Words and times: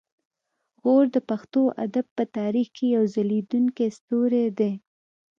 غور 0.81 1.05
د 1.15 1.17
پښتو 1.29 1.61
ادب 1.85 2.05
په 2.17 2.23
تاریخ 2.37 2.67
کې 2.75 2.85
یو 2.95 3.03
ځلیدونکی 3.13 3.87
ستوری 3.97 4.45
دی 4.59 4.71